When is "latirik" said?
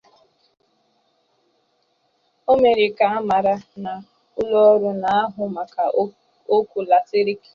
6.89-7.41